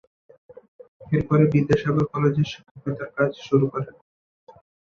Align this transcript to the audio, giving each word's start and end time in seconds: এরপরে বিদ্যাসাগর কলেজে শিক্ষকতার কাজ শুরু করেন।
এরপরে 1.11 1.43
বিদ্যাসাগর 1.53 2.05
কলেজে 2.13 2.43
শিক্ষকতার 2.51 3.09
কাজ 3.17 3.29
শুরু 3.47 3.65
করেন। 3.73 3.95